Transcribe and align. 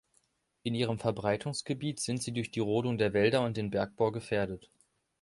In 0.63 0.73
ihrem 0.73 0.97
Verbreitungsgebiet 0.97 1.99
sind 1.99 2.23
sie 2.23 2.31
durch 2.33 2.49
die 2.49 2.59
Rodung 2.59 2.97
der 2.97 3.13
Wälder 3.13 3.43
und 3.45 3.55
den 3.55 3.69
Bergbau 3.69 4.11
gefährdet. 4.11 4.71